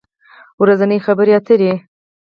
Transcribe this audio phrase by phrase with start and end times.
[0.61, 1.71] ورځنۍ خبری اتری